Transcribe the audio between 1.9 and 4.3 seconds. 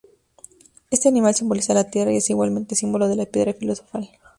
Tierra y es igualmente símbolo de la piedra filosofal.